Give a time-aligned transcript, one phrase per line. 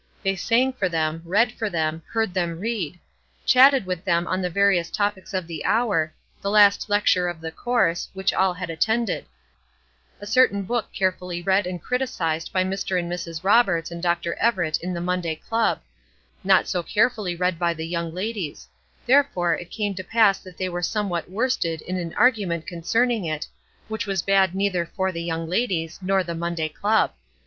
[0.23, 2.97] They sang for them, read for them, heard them read;
[3.45, 7.51] chatted with them on the various topics of the hour, the last lecture of the
[7.51, 9.25] course, which all had attended;
[10.19, 12.97] a certain book carefully read and criticised by Mr.
[12.97, 13.43] and Mrs.
[13.43, 14.33] Roberts and Dr.
[14.39, 15.81] Everett in the Monday Club,
[16.43, 18.67] not so carefully read by the young ladies;
[19.05, 23.45] therefore, it came to pass that they were somewhat worsted in an argument concerning it,
[23.87, 27.11] which was bad neither for the young ladies nor the Monday Club.